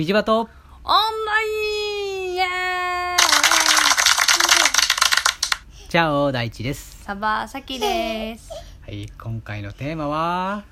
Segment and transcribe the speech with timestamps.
[0.00, 0.40] キジバト。
[0.40, 0.50] オンラ
[1.42, 2.48] インイエーイ。
[5.90, 7.04] チャオ大地です。
[7.04, 8.50] サバサキです。
[8.80, 10.64] はい今回のテーマは？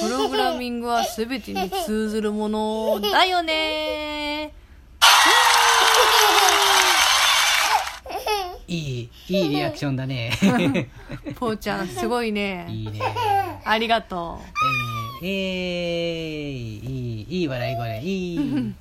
[0.00, 4.15] プログラミングは全てに通ずるものだよね
[8.68, 10.32] いいいいリアクションだね。
[11.38, 12.66] ぽーちゃんすごいね。
[12.68, 13.00] いいね。
[13.64, 14.40] ありがと
[15.22, 18.02] えー、えー、いいいい笑い声。
[18.02, 18.68] いい。
[18.68, 18.74] う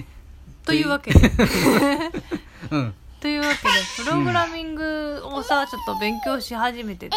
[0.64, 1.20] というわけで。
[2.70, 2.94] うん。
[3.20, 3.58] というわけで
[4.04, 7.16] プログラミングをさちょっと勉強し始めてて、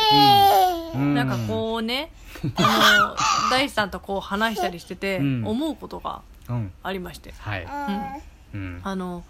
[0.95, 1.13] うん。
[1.13, 2.11] なんかこうね
[2.55, 3.16] あ
[3.49, 5.47] の大地さんとこう話したりしてて、うん。
[5.47, 6.71] 思うことがうん。
[6.83, 7.66] ありまして、はい。
[8.83, 9.23] あの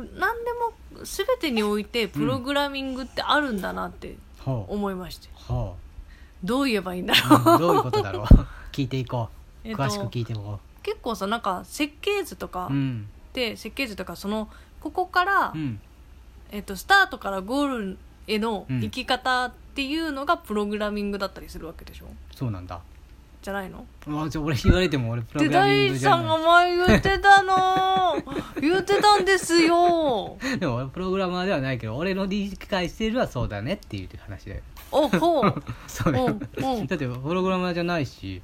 [0.00, 0.10] 何
[0.44, 0.52] で
[0.98, 5.76] も全てにおいてプログラミングってあるんだなって思いまして、ほ
[6.42, 8.24] どう言えばいいんだう、ろう、うんどういうことだろう。
[8.72, 9.28] 聞いていこ
[9.64, 9.68] う。
[9.68, 13.08] えっと詳しく聞いていこ結構さなんか設計図とかううん。
[13.32, 14.48] で、設計図とかその
[14.80, 15.80] ここから、うん。
[16.50, 18.80] えっと、スタートからゴールへのうん。
[18.80, 22.06] 生き方っていうのがプログラミングだったりするわけでしょ？
[22.34, 22.80] そうなんだ
[23.44, 23.86] じゃないの？
[24.24, 28.16] あじゃあ俺言われても俺プロでグラミングじゃなが前言ってたの。
[28.60, 30.38] 言ってたんですよ。
[30.56, 34.60] いでも俺プログラマーではないけど俺の理解してるはそうだねっていう話だよ。
[34.90, 35.62] おほう。
[35.86, 36.26] そうだよ。
[36.26, 36.86] うんうん。
[36.86, 38.40] だってプログラマーじゃないし。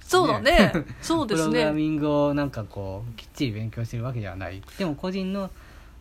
[0.00, 0.72] そうだね。
[1.02, 4.62] そうですプログラねミングをなんかこうきっちり勉強してるわけではない。
[4.78, 5.50] でも個人の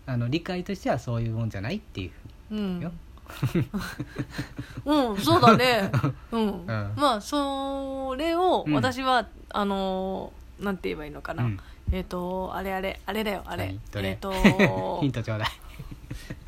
[0.06, 2.12] あの理解としてはそういうもんじゃないってい
[2.52, 2.92] ううんよ
[4.86, 5.92] うんそうだね。
[6.32, 6.66] うん、ん。
[6.96, 8.74] まあそれをうん。
[8.74, 11.60] 私は、あのーなんて言えばいいのかな、うん。
[11.92, 14.10] えっ、とあれあれあれだよあれ、れ？
[14.10, 14.32] えっ、と
[15.02, 15.50] ヒントちょうだい。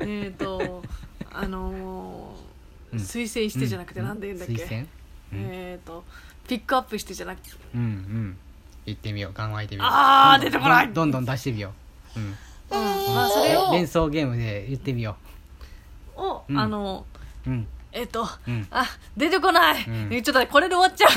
[0.00, 0.82] えっと
[1.32, 2.98] あのーうん。
[2.98, 4.86] 推薦してじゃなくてうなんで言うんだっけ、推薦うん。
[5.50, 6.04] えっ、と
[6.46, 7.50] ピックアップしてじゃなくて。
[7.74, 8.36] うんうん。
[8.86, 9.34] 言ってみよう。
[9.34, 9.90] 考えてみよう。
[9.92, 10.92] あーどんどん出てこない。
[10.92, 11.72] どんどん出してみよ
[12.16, 12.20] う。
[12.20, 12.26] うん。
[12.26, 12.34] うん。
[12.70, 15.16] まあそれを連想ゲームで言ってみよを、う
[16.52, 16.58] ん。
[16.58, 17.04] あの
[17.92, 18.66] えっ、とうん。
[18.70, 18.84] あ
[19.16, 20.08] 出てこない、うん。
[20.12, 21.10] えちょっとこれで終わっちゃう。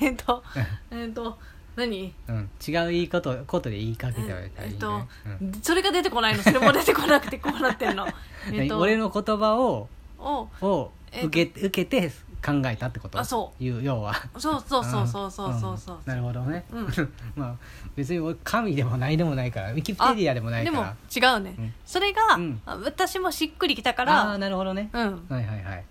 [0.00, 0.42] えっと
[0.90, 1.38] えっと
[1.76, 2.14] 何？
[2.28, 5.02] うん、違う言いことことで言いかけておいたらいいね、えっと、
[5.40, 5.52] うん。
[5.62, 6.42] それが出てこないの。
[6.42, 8.06] それも出てこなくてこうなってんの。
[8.50, 12.12] えっ何と俺の言葉をををえっと受け,、受けて
[12.44, 13.18] 考えたってこと？
[13.18, 13.64] あそう。
[13.64, 14.14] いう要は。
[14.38, 16.88] そうそうそうそうそうそうそう、んなるほどね、うん
[17.36, 17.54] まあ
[17.96, 22.38] 別に俺神でもないでもないからウィキペディアでもないでもから違うね、うんそれが、
[22.84, 25.84] 私もしっくりきたかああーらなるほどね、うんはいはいはい、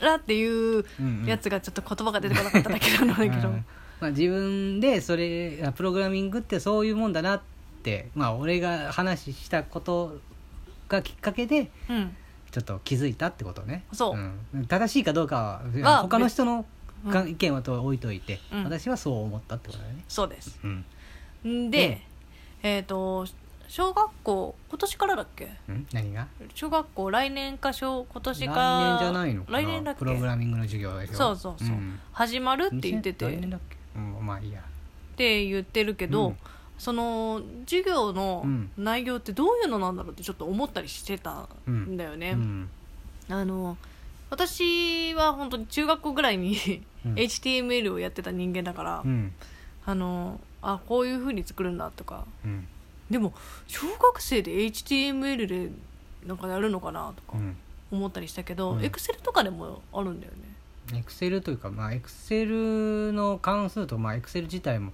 [0.00, 0.84] らっていう
[1.26, 3.64] やつがちょっと言葉が出てこなかっただけなんだけど、うん
[4.00, 7.40] まあ、自分でそれあプログラミングってそういうもんだなっ
[7.82, 10.18] てまあ俺が話したこと
[10.88, 12.16] がきっかけでうん
[12.50, 13.84] ちょっと気づいたってことね。
[13.92, 14.58] そう。
[14.58, 14.66] ん。
[14.66, 16.64] 正しいかどうかはは他の人の
[17.10, 17.28] かうん。
[17.30, 18.64] 意見はと置いといて、うん。
[18.64, 20.58] 私はそう思ったってことだね、そうです。
[20.64, 20.84] うん、
[21.66, 21.70] ん。
[21.70, 22.02] で、
[22.62, 23.26] えっ、と
[23.68, 25.52] 小学校今年からだっけ？
[25.68, 25.86] うん？
[25.92, 26.26] 何が？
[26.54, 29.58] 小学校来年か小今年か来年じゃないのかな？
[29.58, 29.98] 来年だっけ？
[29.98, 31.14] プログラミングの授業でしょ？
[31.14, 32.00] そうそうそう、ん。
[32.12, 33.26] 始まるって言ってて。
[33.26, 33.76] 来年だっけ？
[33.96, 34.60] うんまあいいや。
[34.60, 36.36] って言ってるけど、うん
[36.78, 38.70] その授業のうん。
[38.76, 42.70] 内容ってどういうのなんだろうってちょっと思ったりしてたんだよね、うん。
[43.28, 43.76] あの
[44.30, 47.14] 私は本当に中学校ぐらいに、うん。
[47.14, 49.32] HTML をやってた人間だから、うん。
[49.84, 52.24] あのあこういう風に作るんだとか。
[52.44, 52.66] うん。
[53.10, 53.32] でも
[53.66, 55.70] 小学生で HTML で
[56.26, 57.56] なんかやるのかなとかうん。
[57.90, 58.80] 思ったりしたけど、うん。
[58.80, 60.48] Excel とかでもあるんだよね。
[60.94, 64.92] エクセルというかまあエクセルの関数とまあエクセル自体も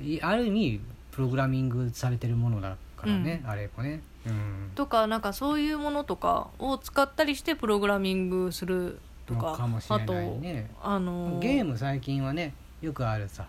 [0.00, 0.80] いある意味
[1.18, 4.02] プログラミングされてるものだからね、あれもね。
[4.24, 4.70] うん。
[4.76, 10.70] とかなんかそういうものとかを使ったりしてプログラミングするとかのかもしれないね。
[10.80, 13.48] あのゲーム最近はねよくあるさ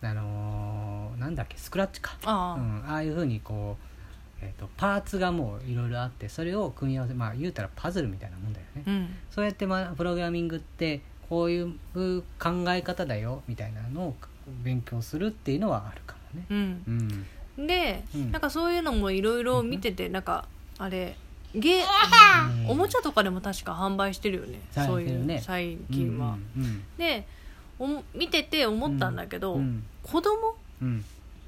[0.00, 2.16] あのーなんだっけスクラッチか。
[2.24, 9.14] ああ、うん、ああいうふうにこう、えー、とパーツがもういろいろあってそれを組み合わせまあ言うたらパズルみたいなもんだよね、うん。
[9.30, 11.74] そうやって、まあ、プログラミングってこういう
[12.38, 14.16] 考え方だよみたいなのを
[14.62, 16.44] 勉強するっていうのはあるかもね。
[16.50, 17.26] うん。
[17.58, 17.66] うん。
[17.66, 18.32] で、うん。
[18.32, 20.46] なんかそういうのもいろいろ見てて、なんか
[20.78, 21.16] あれ
[21.54, 22.70] ゲうん。
[22.70, 27.26] おもちゃとかでも確か販売してるよねさそういう最近は、うんで
[27.78, 29.84] おも見てて思ったんだけど、うん。
[30.02, 30.56] 子供？
[30.82, 31.04] うん。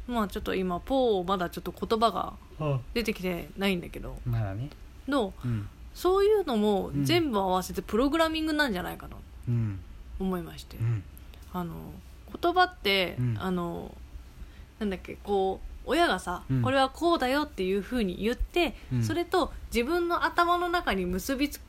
[0.08, 2.80] まあちょっと今ポーまだちょっと言葉がうん。
[2.94, 4.16] 出てきてないんだけど。
[4.24, 4.70] まだね。
[5.08, 5.48] のう？
[5.48, 5.68] ん。
[5.94, 7.04] そういうのもうん。
[7.04, 9.80] 全部合わせてプログラミングなんじゃないかなとうん
[10.20, 11.02] 思いまして、うん
[11.52, 11.74] あの
[12.40, 13.94] 言葉って、うんあの
[14.78, 16.62] なんだっけこう親がさ、うん。
[16.62, 19.02] これはこうだよっていうふうに言って、うん。
[19.02, 21.61] それと自分の頭の中に結びつ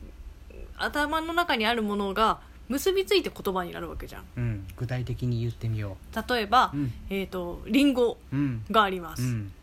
[0.77, 4.23] 頭の中にあるものが結びついて言葉になるわけじゃん。
[4.35, 5.97] うん、具体的に言ってみよ
[6.29, 6.93] 例えば、ううん。
[7.09, 8.65] えっ、とリンゴうん。
[8.69, 9.53] があります、うん。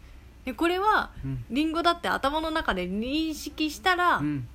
[0.45, 1.45] でこれはうん。
[1.51, 4.49] リンゴだって頭の中で認識したら、うん。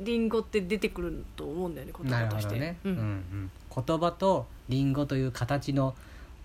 [0.00, 5.94] リンゴって出てくると思うんだよね言な葉として、ね、ううんんうん、言葉とリンゴという形の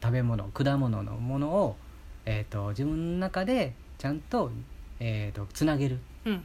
[0.03, 1.77] 食べ物果物のものを、
[2.25, 4.51] えー、と自分の中でちゃんと,、
[4.99, 6.43] えー、とつなげるっうん。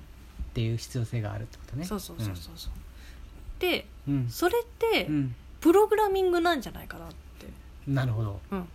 [0.54, 1.84] ていう必要性があるってことね。
[1.84, 2.72] そうそうそうそうそう、
[3.60, 4.28] でうん。
[4.28, 5.34] それってうん。
[5.60, 7.14] プログラミングなんじゃないかなって、
[7.88, 8.40] なるほど。
[8.52, 8.68] うん、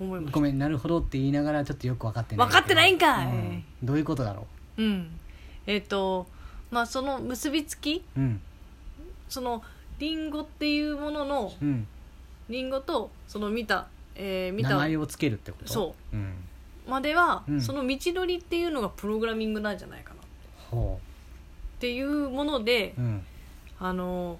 [0.00, 0.34] 思いました。
[0.34, 2.46] ごめんなるほどって言いながらちょっとよく分かってない。
[2.46, 3.26] 分かってないんかい。
[3.26, 3.64] うん。
[3.82, 4.46] どういうことだろ
[4.78, 4.82] う。
[4.82, 5.18] ん。
[5.66, 6.26] えっ、と
[6.70, 8.02] まあその結びつき？
[8.16, 8.40] ううん。
[9.28, 9.62] その
[9.98, 11.86] リンゴっていうもののうん。
[12.48, 14.70] リンゴとその見た、えー見た。
[14.70, 16.16] 名前をつけるってこと、そう。
[16.16, 16.34] ん、
[16.88, 17.60] までは、うん。
[17.60, 20.16] その道のりっていうのがプログラミングなんじゃないかな。
[20.16, 20.22] っ
[20.70, 21.00] ほ
[21.78, 23.22] ていうものでううん。
[23.78, 24.38] あの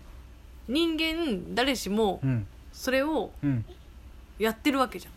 [0.68, 2.46] 人間誰しもうん。
[2.72, 3.64] それをうん。
[4.38, 5.12] やってるわけじゃん。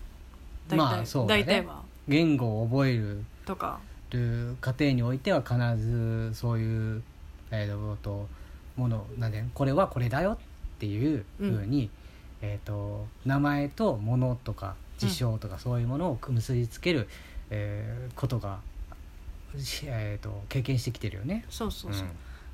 [0.68, 1.44] 大体,、まあそうだね。
[1.44, 1.82] 大体は。
[2.08, 3.24] 言語を覚える。
[3.46, 3.80] とか。
[4.14, 7.04] る過程においては必ずそういう、
[7.52, 8.28] えー、と
[8.76, 10.38] ものなんでこれはこれだよっ
[10.80, 11.90] ていうふうに、
[12.46, 17.08] えー、と名前とものとか事象とかそういうものを結びつける、
[17.50, 18.60] えーことが、
[19.58, 21.46] しえー、と経験してきてるよね。
[21.50, 22.08] そうそうそう、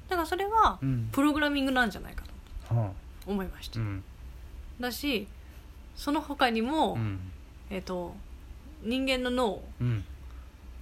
[0.07, 0.89] だからそれはうん。
[0.89, 2.23] うんプログラミングなんじゃないか
[2.67, 2.91] とは
[3.25, 4.03] 思いました、あうん。
[4.79, 5.27] だし
[5.95, 7.19] その他にも、うん。
[7.71, 8.15] えっ、と
[8.83, 10.03] 人間の脳うん。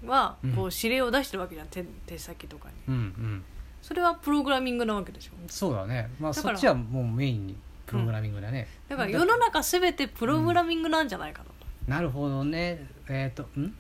[0.06, 0.52] はうん。
[0.52, 2.76] こう指令を出してるわけじゃん手手先とかに。
[2.90, 3.44] うんうん。
[3.82, 5.32] それはプログラミングなわけでしょ。
[5.48, 6.10] そうだね。
[6.20, 7.56] まあそっちはもうメインに
[7.88, 11.54] プログラミングだね、だから世の中全てプログラミングなんじゃないかなと、
[11.88, 12.86] なるほどね。
[13.10, 13.74] えっ、とん？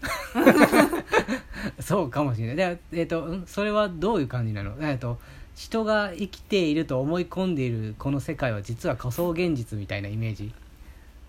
[1.79, 2.55] そうかもしれない。
[2.55, 3.43] でえっ、とん？
[3.45, 4.75] それはどういう感じなの？
[4.81, 5.19] えっ、と
[5.55, 10.53] 人が生きていると思い込んでいるこの世界は実は仮想現実みたいなイメージ。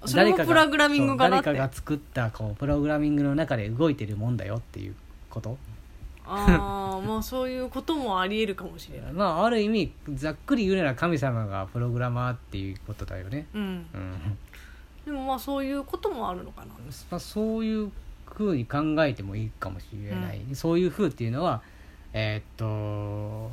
[0.04, 4.94] それもプログラミング誰かが作ったこうプログラミングの中で動いてるもんだよっていう
[5.28, 5.58] こと？
[6.28, 9.12] ああまあそういうこともありえるかもしれない。
[9.14, 13.46] まあある意味ざっくり言うなら神様がプログラマーっていうことだよね。
[13.54, 13.62] うん。
[13.62, 13.66] う
[13.98, 14.38] ん。
[15.06, 16.66] でもまあそういうこともあるのかな。
[17.10, 17.90] まあ、そういう
[18.26, 21.62] ふうに考えてもいいかもしれない、そういうふうっていうのは
[22.12, 23.50] えーっと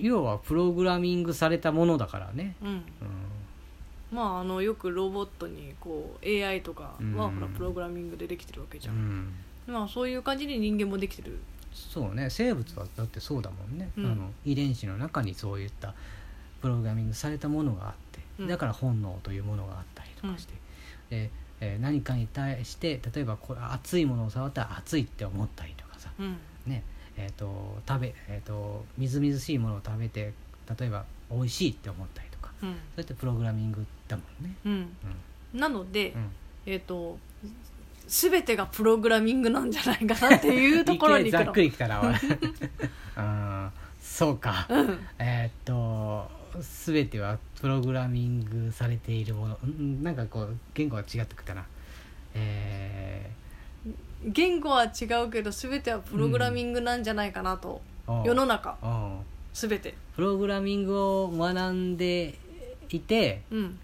[0.00, 2.68] 要はプログラミングされたものだからね、うん。
[2.68, 2.82] うん。
[4.12, 7.12] まああのよくロボットにこう AI とかはうん。
[7.14, 8.98] ほらプログラミングでできてるわけじゃ、うん。
[8.98, 9.32] ん、
[9.66, 11.38] まあそういう感じで人間もできてる
[11.72, 14.06] そうね生物はだってそうだもんね、うん。
[14.06, 15.94] あの遺伝子の中にそういった
[16.60, 18.48] プログラミングされたものがあって、うん。
[18.48, 20.54] だから本能というものがあったりとかして、
[21.10, 21.30] で
[21.60, 26.36] えー何かに対して例えばこれ熱いものを触ったら熱いって思ったりとかさ、うん。
[26.66, 26.82] ね
[27.16, 30.32] えー、と食べ、えー、とみずみずしいものを食べて
[30.78, 32.68] 例えば美味しいって思ったりとかうん。
[32.70, 34.54] そうやってプログラミングだもんね。
[34.64, 34.68] う
[35.56, 35.60] ん。
[35.60, 36.20] なので、うん。
[36.20, 36.30] うん
[36.64, 37.18] えっ、と
[38.12, 42.02] 全てがプログラミングなんじゃないかなっていうところにざっ行くりきたら
[43.16, 43.72] うん
[44.02, 44.66] そうか。
[44.68, 44.98] うん。
[45.18, 46.30] えーっと
[46.84, 49.58] 全てはプログラミングされているもの。
[49.64, 51.64] うんなんかこう言語が違ってくたな。
[52.34, 53.30] え
[54.26, 58.76] 言語は違うけど全てはプログラミングなんじゃないかなと、う世の中。
[59.54, 59.94] 全て。
[60.14, 62.34] プログラミングを学んで
[62.90, 63.78] いてうん。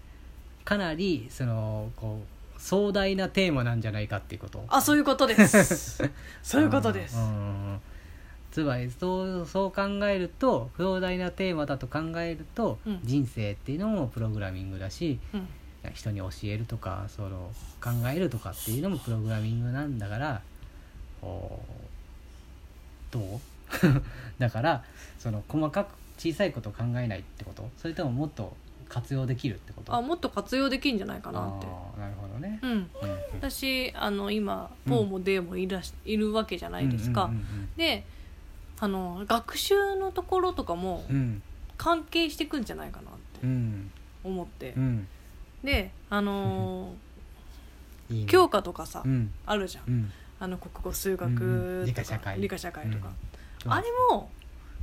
[0.63, 4.63] かなりそのこう壮大なテーマなんじゃないかっていうこと？
[4.67, 6.03] あそういうことです。
[6.43, 7.17] そういうことです。
[8.51, 12.99] つまりそうそう考えると壮大なテーマだと考えると、うん。
[13.03, 15.47] 人生っていうのもプログラミングだしうん。
[15.93, 20.41] 人に教えるとかその考えるとかっていうのもプログラミングなんだから
[21.21, 21.61] こ
[23.11, 23.39] うどう？
[24.39, 24.83] だから
[25.19, 27.69] その細かく小さいことを考えないってこと？
[27.77, 28.55] それとももっと
[28.89, 29.95] 活用できるってこと？
[29.95, 31.67] あもっと活用できるんじゃないかなって。
[31.99, 32.71] なるほどね、うん。
[32.71, 32.89] うん。
[33.33, 37.29] 私あの今うんポーもデーもいらしいるわけじゃないですか、
[37.77, 38.03] で
[38.79, 41.05] あの学習のところとかも
[41.77, 43.91] 関係してくんじゃないかなってうん。
[44.23, 45.07] 思って、うん。
[45.63, 48.25] であのー ね。
[48.25, 49.31] 教科とかさ、うん。
[49.45, 49.83] あるじゃん。
[49.87, 50.11] うん。
[50.39, 52.41] あの国語数学理科社会。
[52.41, 53.11] 理科社会とか、
[53.65, 53.71] うん。
[53.71, 53.81] あ。
[53.81, 54.31] れも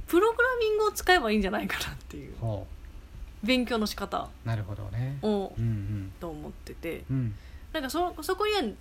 [0.07, 2.37] プログラミングを使えばいいんじゃないかなっていう。
[2.39, 2.67] ほ
[3.47, 5.19] 勉強の仕方うなるほどね。
[5.23, 6.13] をうんうん。
[6.21, 7.35] と思っててうん。
[7.73, 8.75] なんかそそこには必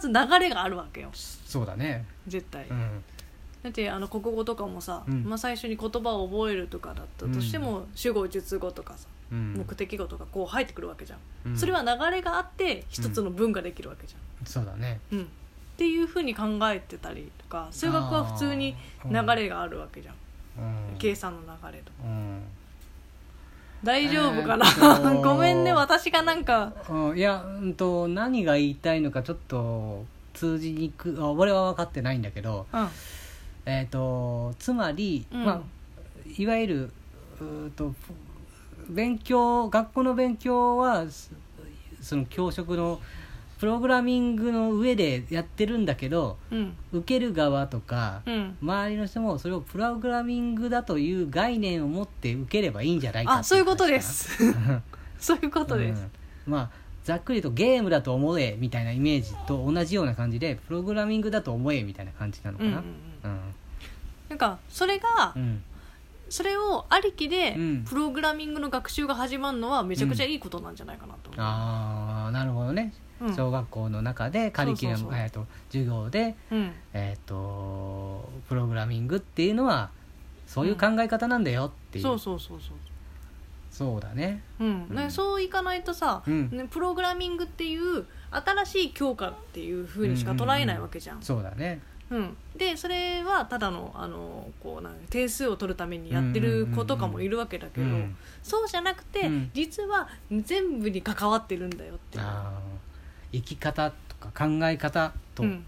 [0.00, 1.10] ず流れがあるわけよ。
[1.12, 2.04] そうだね。
[2.26, 3.04] 絶対、うん。
[3.62, 5.24] だってあの国語とかもさ、うん。
[5.24, 9.54] まあ、最初に言葉を覚えるとかだったとしても、主語述語とかさうん。
[9.54, 11.56] 目的語とかこう入ってくるわけじゃん、うん。
[11.56, 15.00] それは流れがあって一つの文ができるわけじそうだね。
[15.12, 15.24] ゃん、うん。
[15.24, 15.28] っ
[15.76, 20.14] ていうふうに考えてたりとか数学は普通に流れがあるわけじゃん、
[20.58, 20.98] うん。
[20.98, 21.98] 計算の流れとか。
[22.04, 22.42] うん
[23.84, 26.72] 大丈夫かな、えー ごめんね私がなんか。
[26.88, 32.88] うんいや、うんと、何が言いたいのかちょっと通じにくあ俺は分かってないんだけど、うん。
[33.66, 35.44] えー、とつまり、うん。
[35.44, 35.60] まあ、
[36.36, 36.92] いわゆる
[37.40, 37.94] うーと
[38.88, 41.30] 勉強学校の勉強はそ
[42.00, 43.00] その教職の
[43.62, 46.76] プログラミングの上でやってるんだけどうん。
[46.92, 48.56] 受ける側とか、うん。
[48.60, 54.54] 周りの人もそれをプログラミングだという概念を持って受ければいいんじゃないかあそういうことで話す。
[55.16, 56.08] そういうことです、
[56.48, 56.52] うん。
[56.52, 56.70] まあ
[57.04, 62.70] ざっくりとゲームだと思えみたいなイメージと同じような感じでプログラミングだと思えみたいな感じなのかな。
[62.70, 63.30] うんうんうん。
[63.30, 63.40] うん
[64.28, 65.62] なんかそれが、うん。
[66.28, 67.84] それをありきでうん。
[67.84, 72.92] プログラミングの学習が始まるのはめちゃくちゃいいことなんじゃないかなと思う、ああなるほどね、
[73.22, 73.36] うん。
[73.36, 75.22] 小学校の中でカリキュラムそうそうそう。
[75.22, 76.72] えーと授業で、うん。
[76.92, 79.90] えー、とプログラミングっていうのは
[80.46, 82.76] そういう考え方なんだよっていう、そうそうそうそう。
[83.70, 84.42] そうだね。
[84.60, 84.94] うん。
[84.94, 86.50] ねそういかないとさ、うん。
[86.50, 91.22] ね、プログラミングっていう新しい教科っていうふうにしか捉えないわけじゃん,、うん。
[91.22, 91.80] そうだね。
[92.54, 98.16] でそれはただのあのこうなんか点数を取るためにやってる子とかもいるわけだけど、うん。
[98.42, 99.50] そうじゃなくて、うん。
[99.54, 102.24] 実は全部に関わってるんだよっていう。
[102.24, 102.71] あー
[103.32, 103.96] 生き方と
[104.28, 105.64] か考え方と,、うん。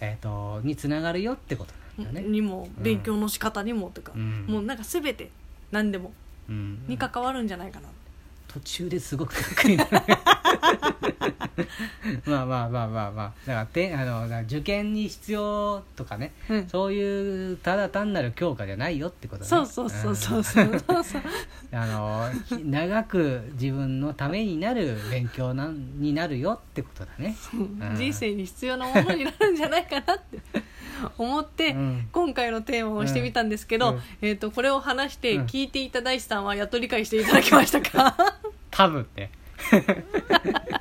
[0.00, 4.46] えー、とにつながるよってことなんだね、にもうん勉強の仕方にもとか、うん。
[4.48, 5.30] もうなんか全て
[5.70, 6.12] 何でも
[6.48, 6.78] うん。
[6.86, 7.88] に関わるんじゃないかな、
[8.48, 9.34] 途中ですごく
[12.26, 13.32] まあまあまあまあまあ。
[13.46, 16.68] だからてあの受験に必要とかねうん。
[16.68, 19.48] そういうただ単なる教科じゃないよってことね。
[19.48, 20.64] そうそうそうそうそう
[21.04, 21.22] そう
[21.72, 27.36] あのひ長く自分のためになる勉強なんになるよってことだね。
[27.56, 27.96] ん。
[27.96, 30.38] 人生に必要なものになるんじゃないかなって。
[31.16, 32.08] 思って、うん。
[32.12, 34.00] 今回のテーマをしてみたんですけど、うん。
[34.20, 35.46] えー、とこれを話してうん。
[35.46, 38.16] 聞いていた大志さんはやっと理解していただけましたか？
[38.70, 39.30] 多分ね